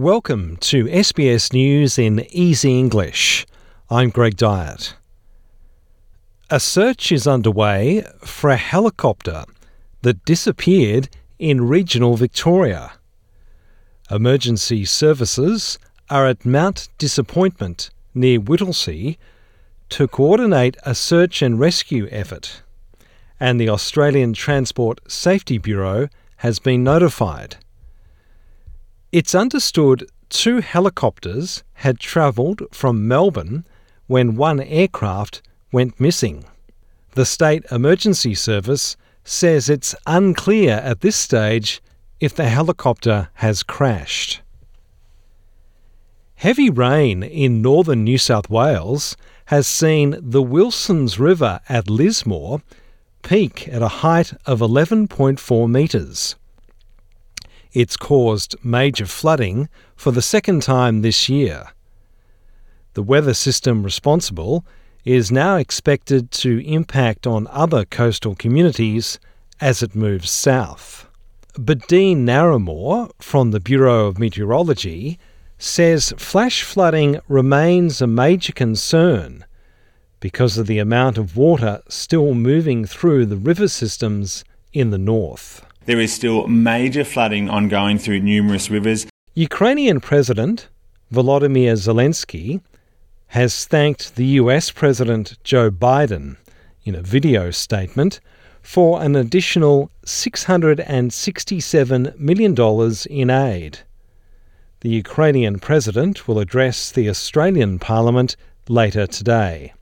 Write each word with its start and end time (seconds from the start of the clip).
Welcome 0.00 0.56
to 0.60 0.86
SBS 0.86 1.52
News 1.52 1.98
in 1.98 2.20
Easy 2.30 2.78
English. 2.78 3.46
I'm 3.90 4.08
Greg 4.08 4.34
Dyett. 4.34 4.94
A 6.48 6.58
search 6.58 7.12
is 7.12 7.26
underway 7.26 8.06
for 8.24 8.48
a 8.48 8.56
helicopter 8.56 9.44
that 10.00 10.24
disappeared 10.24 11.10
in 11.38 11.68
regional 11.68 12.16
Victoria. 12.16 12.92
Emergency 14.10 14.86
services 14.86 15.78
are 16.08 16.26
at 16.26 16.46
Mount 16.46 16.88
Disappointment 16.96 17.90
near 18.14 18.40
Whittlesea 18.40 19.18
to 19.90 20.08
coordinate 20.08 20.78
a 20.82 20.94
search 20.94 21.42
and 21.42 21.60
rescue 21.60 22.08
effort, 22.10 22.62
and 23.38 23.60
the 23.60 23.68
Australian 23.68 24.32
Transport 24.32 25.00
Safety 25.12 25.58
Bureau 25.58 26.08
has 26.36 26.58
been 26.58 26.82
notified. 26.82 27.58
It's 29.12 29.34
understood 29.34 30.08
two 30.28 30.60
helicopters 30.60 31.64
had 31.74 31.98
travelled 31.98 32.62
from 32.70 33.08
Melbourne 33.08 33.64
when 34.06 34.36
one 34.36 34.60
aircraft 34.60 35.42
went 35.72 35.98
missing. 35.98 36.44
The 37.16 37.24
State 37.24 37.64
Emergency 37.72 38.36
Service 38.36 38.96
says 39.24 39.68
it's 39.68 39.96
unclear 40.06 40.74
at 40.74 41.00
this 41.00 41.16
stage 41.16 41.82
if 42.20 42.36
the 42.36 42.48
helicopter 42.48 43.30
has 43.34 43.64
crashed. 43.64 44.42
Heavy 46.36 46.70
rain 46.70 47.24
in 47.24 47.60
northern 47.60 48.04
New 48.04 48.16
South 48.16 48.48
Wales 48.48 49.16
has 49.46 49.66
seen 49.66 50.16
the 50.20 50.40
Wilsons 50.42 51.18
River 51.18 51.58
at 51.68 51.90
Lismore 51.90 52.62
peak 53.22 53.66
at 53.66 53.82
a 53.82 53.88
height 53.88 54.34
of 54.46 54.60
11.4 54.60 55.68
metres. 55.68 56.36
It's 57.72 57.96
caused 57.96 58.56
major 58.64 59.06
flooding 59.06 59.68
for 59.94 60.10
the 60.10 60.22
second 60.22 60.62
time 60.62 61.02
this 61.02 61.28
year. 61.28 61.68
The 62.94 63.02
weather 63.02 63.34
system 63.34 63.84
responsible 63.84 64.64
is 65.04 65.30
now 65.30 65.56
expected 65.56 66.32
to 66.32 66.58
impact 66.66 67.26
on 67.26 67.46
other 67.48 67.84
coastal 67.84 68.34
communities 68.34 69.20
as 69.60 69.82
it 69.82 69.94
moves 69.94 70.30
south. 70.30 71.08
But 71.56 71.86
Dean 71.86 72.26
Narramore 72.26 73.10
from 73.20 73.52
the 73.52 73.60
Bureau 73.60 74.06
of 74.06 74.18
Meteorology 74.18 75.18
says 75.58 76.12
flash 76.16 76.62
flooding 76.62 77.20
remains 77.28 78.00
a 78.00 78.06
major 78.06 78.52
concern 78.52 79.44
because 80.18 80.58
of 80.58 80.66
the 80.66 80.78
amount 80.78 81.18
of 81.18 81.36
water 81.36 81.82
still 81.88 82.34
moving 82.34 82.84
through 82.84 83.26
the 83.26 83.36
river 83.36 83.68
systems 83.68 84.44
in 84.72 84.90
the 84.90 84.98
north. 84.98 85.64
There 85.86 86.00
is 86.00 86.12
still 86.12 86.46
major 86.46 87.04
flooding 87.04 87.48
ongoing 87.48 87.96
through 87.98 88.20
numerous 88.20 88.68
rivers. 88.70 89.06
Ukrainian 89.34 90.00
President 90.00 90.68
Volodymyr 91.12 91.72
Zelensky 91.72 92.60
has 93.28 93.64
thanked 93.64 94.16
the 94.16 94.26
US 94.40 94.70
President 94.70 95.42
Joe 95.42 95.70
Biden 95.70 96.36
in 96.84 96.94
a 96.94 97.02
video 97.02 97.50
statement 97.50 98.20
for 98.62 99.02
an 99.02 99.16
additional 99.16 99.90
$667 100.04 102.18
million 102.18 102.54
in 103.08 103.30
aid. 103.30 103.78
The 104.80 104.90
Ukrainian 104.90 105.58
president 105.58 106.28
will 106.28 106.38
address 106.38 106.90
the 106.90 107.08
Australian 107.08 107.78
Parliament 107.78 108.36
later 108.68 109.06
today. 109.06 109.72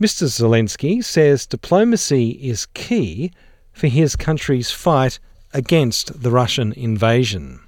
Mr. 0.00 0.26
Zelensky 0.26 1.04
says 1.04 1.46
diplomacy 1.46 2.30
is 2.30 2.66
key 2.66 3.32
for 3.72 3.88
his 3.88 4.16
country's 4.16 4.70
fight 4.70 5.18
against 5.52 6.22
the 6.22 6.30
Russian 6.30 6.72
invasion. 6.72 7.60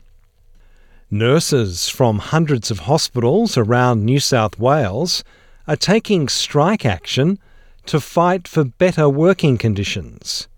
Nurses 1.11 1.89
from 1.89 2.19
hundreds 2.19 2.71
of 2.71 2.81
hospitals 2.81 3.57
around 3.57 4.05
New 4.05 4.21
South 4.21 4.59
Wales 4.59 5.23
are 5.67 5.77
taking 5.77 6.29
strike 6.29 6.85
action 6.85 7.39
to 7.87 8.01
fight 8.01 8.49
for 8.49 8.65
better 8.65 9.09
working 9.09 9.59
conditions. 9.59 10.49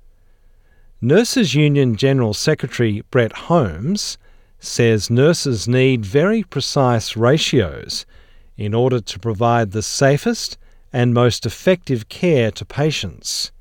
Nurses 1.01 1.55
Union 1.55 1.97
General 1.97 2.33
Secretary 2.33 3.03
Brett 3.11 3.33
Holmes 3.33 4.17
says 4.59 5.11
nurses 5.11 5.69
need 5.69 6.05
very 6.07 6.43
precise 6.43 7.17
ratios 7.17 8.07
in 8.57 8.73
order 8.73 9.01
to 9.01 9.19
provide 9.19 9.73
the 9.73 9.83
safest 9.83 10.57
and 10.93 11.13
most 11.13 11.45
effective 11.45 12.09
care 12.09 12.51
to 12.51 12.65
patients. 12.65 13.53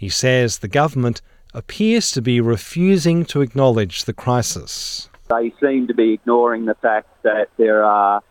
He 0.00 0.08
says 0.08 0.60
the 0.60 0.66
government 0.82 1.20
appears 1.52 2.10
to 2.12 2.22
be 2.22 2.40
refusing 2.40 3.26
to 3.26 3.42
acknowledge 3.42 4.06
the 4.06 4.14
crisis. 4.14 5.10
They 5.28 5.52
seem 5.60 5.88
to 5.88 5.94
be 5.94 6.14
ignoring 6.14 6.64
the 6.64 6.74
fact 6.76 7.08
that 7.22 7.50
there 7.58 7.84
are 7.84 8.22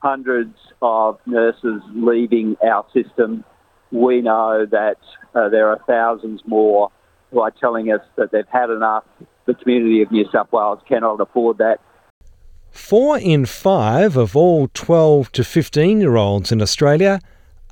hundreds 0.00 0.56
of 0.82 1.20
nurses 1.24 1.82
leaving 1.94 2.56
our 2.66 2.84
system. 2.92 3.44
We 3.92 4.22
know 4.22 4.66
that 4.66 4.98
uh, 5.36 5.48
there 5.50 5.68
are 5.68 5.78
thousands 5.86 6.42
more 6.46 6.90
who 7.30 7.42
are 7.42 7.52
telling 7.52 7.92
us 7.92 8.00
that 8.16 8.32
they've 8.32 8.48
had 8.48 8.68
enough. 8.68 9.04
The 9.46 9.54
community 9.54 10.02
of 10.02 10.10
New 10.10 10.28
South 10.32 10.50
Wales 10.50 10.80
cannot 10.88 11.20
afford 11.20 11.58
that. 11.58 11.78
Four 12.72 13.18
in 13.18 13.46
five 13.46 14.16
of 14.16 14.34
all 14.34 14.68
12 14.74 15.30
to 15.30 15.44
15 15.44 16.00
year 16.00 16.16
olds 16.16 16.50
in 16.50 16.60
Australia 16.60 17.20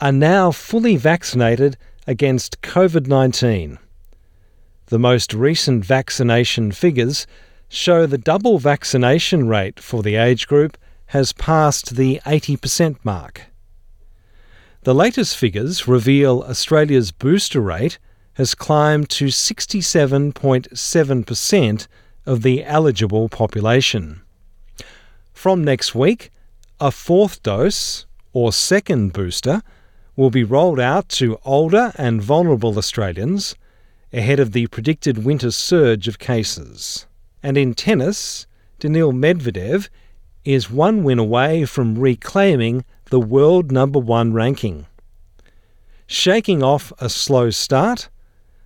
are 0.01 0.13
now 0.13 0.53
fully 0.53 0.97
vaccinated 0.97 1.77
against 2.06 2.62
COVID 2.62 3.06
19. 3.06 3.78
The 4.87 4.99
most 4.99 5.34
recent 5.34 5.84
vaccination 5.84 6.72
figures 6.72 7.27
show 7.69 8.06
the 8.06 8.19
double 8.19 8.59
vaccination 8.59 9.49
rate 9.49 9.81
for 9.81 10.03
the 10.03 10.16
age 10.16 10.47
group 10.47 10.78
has 11.06 11.33
passed 11.33 11.97
the 11.97 12.21
80% 12.25 12.97
mark. 13.05 13.47
The 14.83 14.95
latest 14.95 15.37
figures 15.37 15.89
reveal 15.89 16.45
Australia's 16.49 17.11
booster 17.11 17.61
rate 17.61 17.99
has 18.34 18.55
climbed 18.55 19.11
to 19.11 19.27
67.7% 19.27 21.89
of 22.27 22.43
the 22.43 22.65
eligible 22.65 23.28
population. 23.28 24.22
From 25.33 25.65
next 25.65 25.95
week, 25.95 26.31
a 26.78 26.91
fourth 26.91 27.43
dose, 27.43 28.05
or 28.33 28.53
second 28.53 29.12
booster, 29.12 29.62
will 30.16 30.31
be 30.31 30.43
rolled 30.43 30.81
out 30.81 31.09
to 31.10 31.38
older 31.44 31.93
and 31.97 32.22
vulnerable 32.22 32.78
Australians 32.78 33.54
ahead 34.12 34.41
of 34.41 34.53
the 34.53 34.66
predicted 34.69 35.25
winter 35.25 35.50
surge 35.50 36.09
of 36.09 36.19
cases. 36.19 37.06
And 37.43 37.59
in 37.59 37.75
tennis, 37.75 38.47
Daniil 38.81 39.12
Medvedev 39.12 39.88
is 40.44 40.71
one 40.71 41.04
win 41.04 41.19
away 41.19 41.65
from 41.65 41.99
reclaiming 41.99 42.84
the 43.10 43.21
world 43.21 43.71
number 43.71 43.99
one 43.99 44.32
ranking. 44.32 44.87
Shaking 46.06 46.62
off 46.62 46.93
a 46.98 47.09
slow 47.09 47.50
start, 47.50 48.09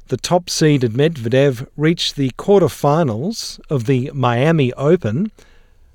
the 0.08 0.16
top 0.16 0.50
seeded 0.50 0.92
Medvedev 0.92 1.66
reached 1.76 2.16
the 2.16 2.30
quarterfinals 2.30 3.60
of 3.70 3.86
the 3.86 4.10
Miami 4.12 4.72
Open 4.74 5.32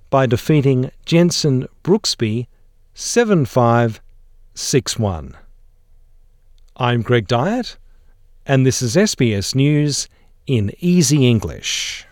by 0.10 0.26
defeating 0.26 0.92
Jensen 1.06 1.68
Brooksby 1.84 2.48
7 2.94 3.46
5 3.46 4.02
6 4.54 5.00
1. 5.00 5.36
I'm 6.78 7.04
Greg 7.04 7.30
Dyett, 7.30 7.78
and 8.46 8.66
this 8.66 8.82
is 8.82 8.98
SBS 8.98 9.56
News 9.56 10.10
in 10.46 10.74
Easy 10.80 11.26
English. 11.26 12.05